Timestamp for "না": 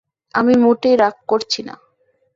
1.63-1.75